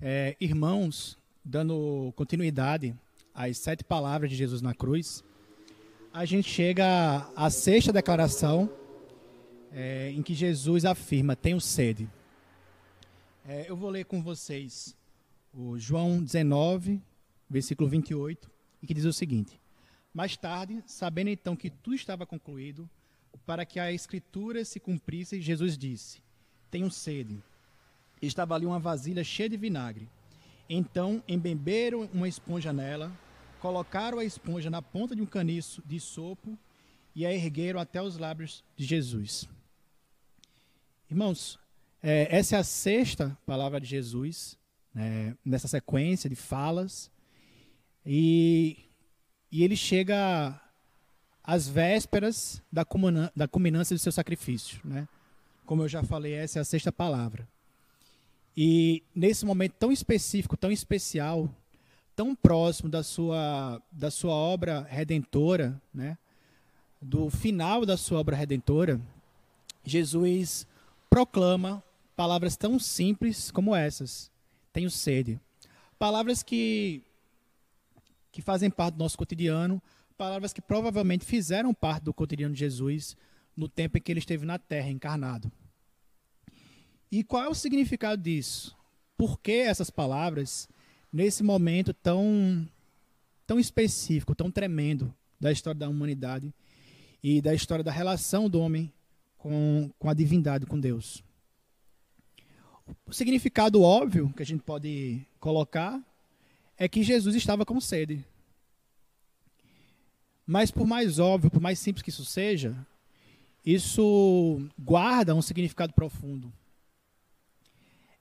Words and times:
É, 0.00 0.36
irmãos, 0.40 1.18
dando 1.44 2.12
continuidade 2.14 2.94
às 3.34 3.58
sete 3.58 3.82
palavras 3.82 4.30
de 4.30 4.36
Jesus 4.36 4.62
na 4.62 4.72
cruz, 4.72 5.24
a 6.12 6.24
gente 6.24 6.48
chega 6.48 7.28
à 7.34 7.50
sexta 7.50 7.92
declaração 7.92 8.70
é, 9.72 10.12
em 10.12 10.22
que 10.22 10.34
Jesus 10.34 10.84
afirma: 10.84 11.34
Tenho 11.34 11.60
sede. 11.60 12.08
É, 13.44 13.66
eu 13.68 13.76
vou 13.76 13.90
ler 13.90 14.04
com 14.04 14.22
vocês 14.22 14.96
o 15.52 15.76
João 15.78 16.22
19, 16.22 17.02
versículo 17.50 17.88
28, 17.88 18.48
e 18.80 18.86
que 18.86 18.94
diz 18.94 19.04
o 19.04 19.12
seguinte: 19.12 19.60
Mais 20.14 20.36
tarde, 20.36 20.80
sabendo 20.86 21.30
então 21.30 21.56
que 21.56 21.70
tudo 21.70 21.96
estava 21.96 22.24
concluído, 22.24 22.88
para 23.44 23.66
que 23.66 23.80
a 23.80 23.92
escritura 23.92 24.64
se 24.64 24.78
cumprisse, 24.78 25.40
Jesus 25.40 25.76
disse: 25.76 26.22
Tenho 26.70 26.88
sede. 26.88 27.42
Estava 28.20 28.54
ali 28.54 28.66
uma 28.66 28.78
vasilha 28.78 29.22
cheia 29.22 29.48
de 29.48 29.56
vinagre. 29.56 30.08
Então 30.68 31.22
embeberam 31.26 32.08
uma 32.12 32.28
esponja 32.28 32.72
nela, 32.72 33.10
colocaram 33.60 34.18
a 34.18 34.24
esponja 34.24 34.68
na 34.68 34.82
ponta 34.82 35.16
de 35.16 35.22
um 35.22 35.26
caniço 35.26 35.82
de 35.86 35.98
sopo 35.98 36.58
e 37.14 37.24
a 37.24 37.32
ergueram 37.32 37.80
até 37.80 38.02
os 38.02 38.18
lábios 38.18 38.62
de 38.76 38.84
Jesus. 38.84 39.48
Irmãos, 41.10 41.58
é, 42.02 42.28
essa 42.36 42.56
é 42.56 42.58
a 42.58 42.64
sexta 42.64 43.36
palavra 43.46 43.80
de 43.80 43.86
Jesus 43.86 44.58
né, 44.94 45.36
nessa 45.44 45.68
sequência 45.68 46.28
de 46.28 46.36
falas. 46.36 47.10
E, 48.04 48.76
e 49.50 49.62
ele 49.62 49.76
chega 49.76 50.60
às 51.42 51.68
vésperas 51.68 52.62
da, 52.70 52.84
comuna, 52.84 53.32
da 53.34 53.48
culminância 53.48 53.94
do 53.94 53.98
seu 53.98 54.12
sacrifício. 54.12 54.80
Né? 54.84 55.08
Como 55.64 55.82
eu 55.82 55.88
já 55.88 56.02
falei, 56.02 56.34
essa 56.34 56.58
é 56.58 56.62
a 56.62 56.64
sexta 56.64 56.92
palavra. 56.92 57.48
E 58.60 59.04
nesse 59.14 59.46
momento 59.46 59.74
tão 59.78 59.92
específico, 59.92 60.56
tão 60.56 60.72
especial, 60.72 61.48
tão 62.16 62.34
próximo 62.34 62.90
da 62.90 63.04
sua, 63.04 63.80
da 63.92 64.10
sua 64.10 64.32
obra 64.34 64.84
redentora, 64.90 65.80
né? 65.94 66.18
do 67.00 67.30
final 67.30 67.86
da 67.86 67.96
sua 67.96 68.18
obra 68.18 68.34
redentora, 68.34 69.00
Jesus 69.84 70.66
proclama 71.08 71.80
palavras 72.16 72.56
tão 72.56 72.80
simples 72.80 73.52
como 73.52 73.76
essas. 73.76 74.28
Tenho 74.72 74.90
sede. 74.90 75.38
Palavras 75.96 76.42
que, 76.42 77.04
que 78.32 78.42
fazem 78.42 78.70
parte 78.70 78.96
do 78.96 79.04
nosso 79.04 79.16
cotidiano, 79.16 79.80
palavras 80.16 80.52
que 80.52 80.60
provavelmente 80.60 81.24
fizeram 81.24 81.72
parte 81.72 82.02
do 82.02 82.12
cotidiano 82.12 82.54
de 82.54 82.58
Jesus 82.58 83.16
no 83.56 83.68
tempo 83.68 83.98
em 83.98 84.00
que 84.00 84.10
ele 84.10 84.18
esteve 84.18 84.44
na 84.44 84.58
terra 84.58 84.90
encarnado. 84.90 85.48
E 87.10 87.24
qual 87.24 87.44
é 87.44 87.48
o 87.48 87.54
significado 87.54 88.22
disso? 88.22 88.76
Por 89.16 89.40
que 89.40 89.52
essas 89.52 89.88
palavras, 89.90 90.68
nesse 91.12 91.42
momento 91.42 91.94
tão, 91.94 92.68
tão 93.46 93.58
específico, 93.58 94.34
tão 94.34 94.50
tremendo 94.50 95.12
da 95.40 95.50
história 95.50 95.78
da 95.78 95.88
humanidade 95.88 96.52
e 97.22 97.40
da 97.40 97.54
história 97.54 97.82
da 97.82 97.90
relação 97.90 98.48
do 98.48 98.60
homem 98.60 98.92
com, 99.38 99.90
com 99.98 100.10
a 100.10 100.14
divindade, 100.14 100.66
com 100.66 100.78
Deus? 100.78 101.24
O 103.06 103.12
significado 103.12 103.82
óbvio 103.82 104.32
que 104.36 104.42
a 104.42 104.46
gente 104.46 104.62
pode 104.62 105.26
colocar 105.40 106.02
é 106.76 106.88
que 106.88 107.02
Jesus 107.02 107.34
estava 107.34 107.64
com 107.64 107.80
sede. 107.80 108.24
Mas 110.46 110.70
por 110.70 110.86
mais 110.86 111.18
óbvio, 111.18 111.50
por 111.50 111.60
mais 111.60 111.78
simples 111.78 112.02
que 112.02 112.10
isso 112.10 112.24
seja, 112.24 112.76
isso 113.64 114.62
guarda 114.78 115.34
um 115.34 115.42
significado 115.42 115.92
profundo 115.92 116.52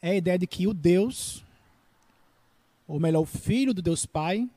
é 0.00 0.10
a 0.10 0.14
ideia 0.14 0.38
de 0.38 0.46
que 0.46 0.66
o 0.66 0.74
Deus, 0.74 1.44
ou 2.86 3.00
melhor, 3.00 3.20
o 3.20 3.26
Filho 3.26 3.74
do 3.74 3.82
Deus 3.82 4.06
Pai, 4.06 4.48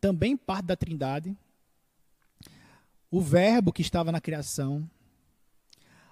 também 0.00 0.36
parte 0.36 0.66
da 0.66 0.76
Trindade, 0.76 1.36
o 3.10 3.20
Verbo 3.20 3.72
que 3.72 3.82
estava 3.82 4.10
na 4.10 4.20
criação, 4.20 4.88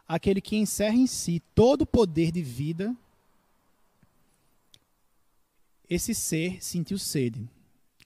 aquele 0.07 0.41
que 0.41 0.57
encerra 0.57 0.95
em 0.95 1.07
si 1.07 1.41
todo 1.55 1.83
o 1.83 1.87
poder 1.87 2.31
de 2.31 2.43
vida, 2.43 2.97
esse 5.89 6.15
ser 6.15 6.63
sentiu 6.63 6.99
sede, 6.99 7.49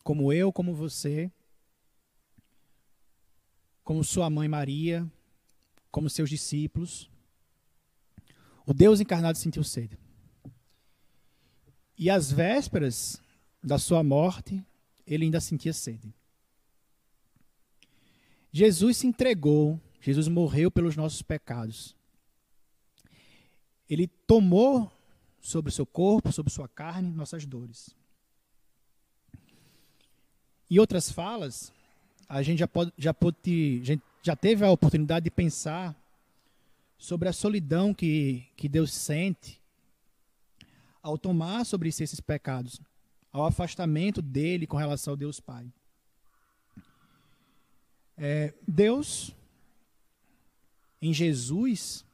como 0.02 0.32
eu, 0.32 0.52
como 0.52 0.74
você, 0.74 1.30
como 3.84 4.02
sua 4.02 4.30
mãe 4.30 4.48
Maria, 4.48 5.06
como 5.90 6.08
seus 6.08 6.30
discípulos. 6.30 7.10
O 8.64 8.72
Deus 8.72 9.00
encarnado 9.00 9.36
sentiu 9.36 9.62
sede. 9.62 9.98
E 11.96 12.10
às 12.10 12.30
vésperas 12.30 13.20
da 13.62 13.78
sua 13.78 14.02
morte, 14.02 14.62
ele 15.06 15.24
ainda 15.24 15.40
sentia 15.40 15.72
sede. 15.72 16.12
Jesus 18.52 18.98
se 18.98 19.06
entregou, 19.06 19.80
Jesus 20.00 20.28
morreu 20.28 20.70
pelos 20.70 20.96
nossos 20.96 21.22
pecados. 21.22 21.94
Ele 23.88 24.06
tomou 24.06 24.90
sobre 25.40 25.70
o 25.70 25.72
seu 25.72 25.84
corpo, 25.84 26.32
sobre 26.32 26.52
sua 26.52 26.68
carne, 26.68 27.10
nossas 27.10 27.44
dores. 27.44 27.90
Em 30.70 30.78
outras 30.78 31.10
falas, 31.10 31.72
a 32.28 32.42
gente 32.42 32.58
já, 32.58 32.68
pode, 32.68 32.92
já, 32.96 33.12
pode, 33.12 33.82
já, 34.22 34.34
teve 34.34 34.64
a 34.64 34.70
oportunidade 34.70 35.24
de 35.24 35.30
pensar 35.30 35.94
sobre 36.96 37.28
a 37.28 37.32
solidão 37.32 37.92
que, 37.92 38.46
que 38.56 38.68
Deus 38.68 38.92
sente 38.92 39.60
ao 41.04 41.18
tomar 41.18 41.66
sobre 41.66 41.92
si 41.92 42.02
esses 42.02 42.18
pecados, 42.18 42.80
ao 43.30 43.44
afastamento 43.44 44.22
dele 44.22 44.66
com 44.66 44.78
relação 44.78 45.12
ao 45.12 45.16
Deus 45.18 45.38
Pai. 45.38 45.70
É, 48.16 48.54
Deus, 48.66 49.36
em 51.02 51.12
Jesus, 51.12 52.06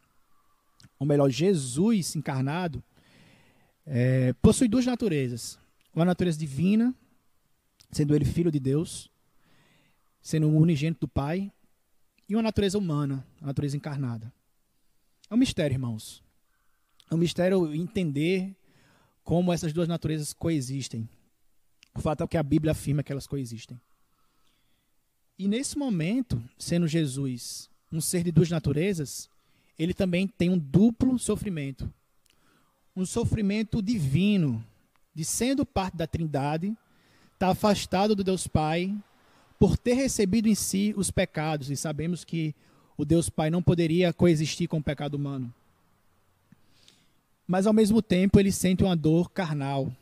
ou 0.99 1.07
melhor, 1.07 1.31
Jesus 1.31 2.17
encarnado, 2.17 2.83
é, 3.87 4.33
possui 4.43 4.67
duas 4.67 4.85
naturezas. 4.85 5.57
Uma 5.95 6.05
natureza 6.05 6.37
divina, 6.37 6.93
sendo 7.93 8.13
ele 8.13 8.25
filho 8.25 8.51
de 8.51 8.59
Deus, 8.59 9.09
sendo 10.21 10.49
o 10.49 10.59
unigênito 10.59 11.03
do 11.03 11.09
Pai, 11.09 11.53
e 12.29 12.35
uma 12.35 12.43
natureza 12.43 12.77
humana, 12.77 13.25
a 13.41 13.47
natureza 13.47 13.77
encarnada. 13.77 14.33
É 15.31 15.35
um 15.35 15.39
mistério, 15.39 15.75
irmãos. 15.77 16.25
É 17.09 17.15
um 17.15 17.19
mistério 17.19 17.73
entender 17.73 18.57
como 19.25 19.53
essas 19.53 19.73
duas 19.73 19.89
naturezas 19.89 20.33
coexistem. 20.33 21.09
O 21.95 22.01
fato 22.01 22.25
é 22.25 22.27
que 22.27 22.37
a 22.37 22.43
Bíblia 22.43 22.73
afirma 22.73 23.03
que 23.03 23.13
elas 23.13 23.27
coexistem. 23.27 23.81
E 25.39 25.49
nesse 25.49 25.79
momento, 25.79 26.43
sendo 26.59 26.87
Jesus 26.87 27.69
um 27.93 28.01
ser 28.01 28.23
de 28.23 28.31
duas 28.31 28.51
naturezas, 28.51 29.29
ele 29.79 29.93
também 29.93 30.27
tem 30.27 30.51
um 30.51 30.59
duplo 30.59 31.19
sofrimento. 31.19 31.93
Um 32.95 33.05
sofrimento 33.05 33.83
divino, 33.83 34.65
de 35.15 35.25
sendo 35.25 35.65
parte 35.67 35.97
da 35.97 36.07
Trindade, 36.07 36.69
estar 36.69 37.47
tá 37.47 37.49
afastado 37.49 38.15
do 38.15 38.23
Deus 38.23 38.47
Pai, 38.47 38.95
por 39.59 39.77
ter 39.77 39.95
recebido 39.95 40.49
em 40.49 40.55
si 40.55 40.95
os 40.97 41.11
pecados, 41.11 41.71
e 41.71 41.77
sabemos 41.77 42.25
que 42.25 42.55
o 42.97 43.05
Deus 43.05 43.29
Pai 43.29 43.51
não 43.51 43.63
poderia 43.63 44.13
coexistir 44.13 44.69
com 44.69 44.79
o 44.79 44.83
pecado 44.83 45.15
humano 45.15 45.53
mas 47.51 47.67
ao 47.67 47.73
mesmo 47.73 48.01
tempo 48.01 48.39
ele 48.39 48.53
sente 48.53 48.85
uma 48.85 48.95
dor 48.95 49.29
carnal, 49.29 49.93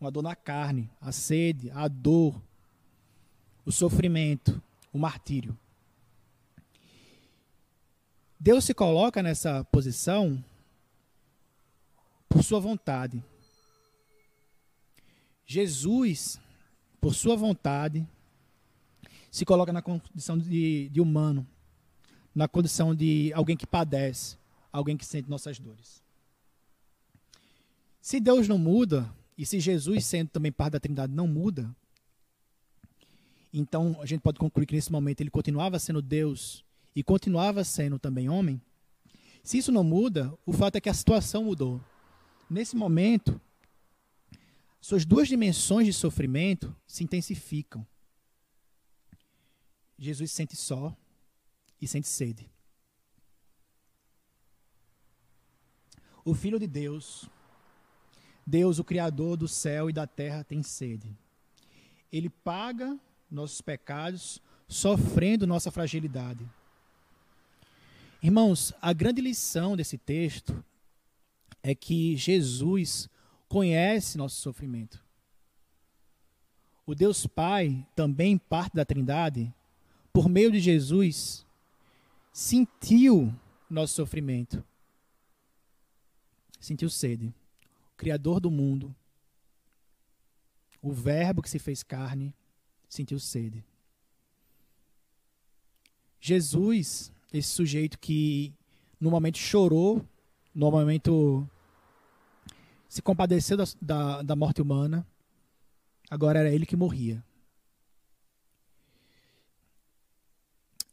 uma 0.00 0.08
dor 0.08 0.22
na 0.22 0.36
carne, 0.36 0.88
a 1.00 1.10
sede, 1.10 1.68
a 1.72 1.88
dor, 1.88 2.40
o 3.66 3.72
sofrimento, 3.72 4.62
o 4.92 4.98
martírio. 5.00 5.58
Deus 8.38 8.64
se 8.64 8.72
coloca 8.72 9.20
nessa 9.20 9.64
posição 9.64 10.40
por 12.28 12.44
sua 12.44 12.60
vontade. 12.60 13.20
Jesus, 15.44 16.38
por 17.00 17.16
sua 17.16 17.34
vontade, 17.34 18.06
se 19.28 19.44
coloca 19.44 19.72
na 19.72 19.82
condição 19.82 20.38
de, 20.38 20.88
de 20.88 21.00
humano, 21.00 21.44
na 22.32 22.46
condição 22.46 22.94
de 22.94 23.32
alguém 23.34 23.56
que 23.56 23.66
padece, 23.66 24.38
alguém 24.72 24.96
que 24.96 25.04
sente 25.04 25.28
nossas 25.28 25.58
dores. 25.58 26.06
Se 28.00 28.20
Deus 28.20 28.48
não 28.48 28.58
muda, 28.58 29.12
e 29.36 29.44
se 29.44 29.60
Jesus, 29.60 30.04
sendo 30.06 30.30
também 30.30 30.52
parte 30.52 30.72
da 30.72 30.80
Trindade, 30.80 31.12
não 31.12 31.26
muda, 31.26 31.74
então 33.52 33.96
a 34.00 34.06
gente 34.06 34.20
pode 34.20 34.38
concluir 34.38 34.66
que 34.66 34.74
nesse 34.74 34.92
momento 34.92 35.20
ele 35.20 35.30
continuava 35.30 35.78
sendo 35.78 36.02
Deus 36.02 36.64
e 36.94 37.02
continuava 37.02 37.64
sendo 37.64 37.98
também 37.98 38.28
homem. 38.28 38.60
Se 39.42 39.58
isso 39.58 39.72
não 39.72 39.84
muda, 39.84 40.36
o 40.44 40.52
fato 40.52 40.76
é 40.76 40.80
que 40.80 40.88
a 40.88 40.94
situação 40.94 41.44
mudou. 41.44 41.80
Nesse 42.50 42.76
momento, 42.76 43.40
suas 44.80 45.04
duas 45.04 45.28
dimensões 45.28 45.86
de 45.86 45.92
sofrimento 45.92 46.74
se 46.86 47.04
intensificam. 47.04 47.86
Jesus 49.98 50.30
sente 50.30 50.54
só 50.54 50.96
e 51.80 51.86
sente 51.86 52.08
sede. 52.08 52.50
O 56.24 56.34
Filho 56.34 56.58
de 56.58 56.66
Deus 56.66 57.28
Deus, 58.48 58.78
o 58.78 58.84
Criador 58.84 59.36
do 59.36 59.46
céu 59.46 59.90
e 59.90 59.92
da 59.92 60.06
terra, 60.06 60.42
tem 60.42 60.62
sede. 60.62 61.14
Ele 62.10 62.30
paga 62.30 62.98
nossos 63.30 63.60
pecados, 63.60 64.40
sofrendo 64.66 65.46
nossa 65.46 65.70
fragilidade. 65.70 66.48
Irmãos, 68.22 68.72
a 68.80 68.94
grande 68.94 69.20
lição 69.20 69.76
desse 69.76 69.98
texto 69.98 70.64
é 71.62 71.74
que 71.74 72.16
Jesus 72.16 73.06
conhece 73.50 74.16
nosso 74.16 74.36
sofrimento. 74.40 74.98
O 76.86 76.94
Deus 76.94 77.26
Pai, 77.26 77.86
também 77.94 78.38
parte 78.38 78.74
da 78.74 78.84
Trindade, 78.84 79.52
por 80.10 80.26
meio 80.26 80.50
de 80.50 80.58
Jesus, 80.58 81.44
sentiu 82.32 83.34
nosso 83.68 83.94
sofrimento. 83.94 84.64
Sentiu 86.58 86.88
sede. 86.88 87.32
Criador 87.98 88.38
do 88.38 88.48
mundo, 88.48 88.94
o 90.80 90.92
Verbo 90.92 91.42
que 91.42 91.50
se 91.50 91.58
fez 91.58 91.82
carne, 91.82 92.32
sentiu 92.88 93.18
sede. 93.18 93.64
Jesus, 96.20 97.12
esse 97.32 97.48
sujeito 97.48 97.98
que 97.98 98.54
no 99.00 99.10
momento 99.10 99.36
chorou, 99.36 100.06
no 100.54 100.70
momento 100.70 101.46
se 102.88 103.02
compadeceu 103.02 103.56
da, 103.56 103.64
da, 103.82 104.22
da 104.22 104.36
morte 104.36 104.62
humana, 104.62 105.04
agora 106.08 106.38
era 106.38 106.50
ele 106.50 106.64
que 106.64 106.76
morria. 106.76 107.22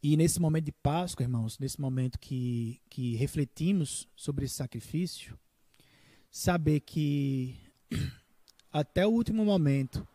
E 0.02 0.16
nesse 0.16 0.40
momento 0.40 0.64
de 0.64 0.72
Páscoa, 0.72 1.22
irmãos, 1.22 1.56
nesse 1.58 1.80
momento 1.80 2.18
que, 2.18 2.80
que 2.90 3.14
refletimos 3.14 4.08
sobre 4.16 4.44
esse 4.44 4.54
sacrifício, 4.54 5.38
saber 6.36 6.80
que 6.80 7.56
até 8.70 9.06
o 9.06 9.10
último 9.10 9.42
momento 9.42 10.06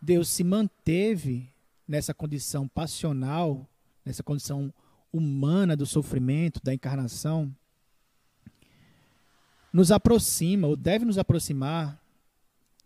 Deus 0.00 0.30
se 0.30 0.42
manteve 0.42 1.52
nessa 1.86 2.14
condição 2.14 2.66
passional, 2.66 3.68
nessa 4.02 4.22
condição 4.22 4.72
humana 5.12 5.76
do 5.76 5.84
sofrimento, 5.84 6.62
da 6.64 6.72
encarnação, 6.72 7.54
nos 9.70 9.92
aproxima, 9.92 10.66
ou 10.66 10.74
deve 10.74 11.04
nos 11.04 11.18
aproximar, 11.18 12.02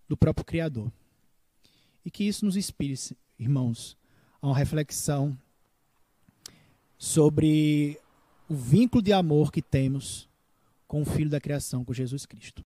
do 0.09 0.17
próprio 0.17 0.44
Criador. 0.44 0.91
E 2.05 2.11
que 2.11 2.25
isso 2.25 2.44
nos 2.44 2.56
inspire, 2.56 2.99
irmãos, 3.38 3.97
a 4.43 4.49
uma 4.49 4.56
reflexão 4.56 5.38
sobre 6.99 8.00
o 8.49 8.55
vínculo 8.56 9.00
de 9.00 9.12
amor 9.12 9.53
que 9.53 9.62
temos 9.62 10.29
com 10.87 11.03
o 11.03 11.05
Filho 11.05 11.31
da 11.31 11.41
criação, 11.41 11.85
com 11.85 11.93
Jesus 11.93 12.27
Cristo. 12.27 12.62